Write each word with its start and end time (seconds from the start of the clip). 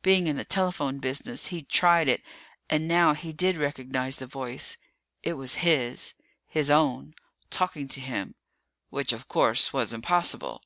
Being 0.00 0.26
in 0.26 0.36
the 0.36 0.44
telephone 0.46 1.00
business, 1.00 1.48
he'd 1.48 1.68
tried 1.68 2.08
it 2.08 2.22
and 2.70 2.88
now 2.88 3.12
he 3.12 3.30
did 3.34 3.58
recognize 3.58 4.16
the 4.16 4.26
voice. 4.26 4.78
It 5.22 5.34
was 5.34 5.56
his. 5.56 6.14
His 6.46 6.70
own. 6.70 7.12
Talking 7.50 7.86
to 7.88 8.00
him. 8.00 8.36
Which, 8.88 9.12
of 9.12 9.28
course, 9.28 9.74
was 9.74 9.92
impossible. 9.92 10.62